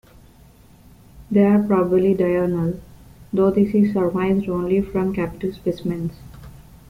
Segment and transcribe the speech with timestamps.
[1.29, 2.79] They are probably diurnal,
[3.31, 6.13] though this is surmised only from captive specimens.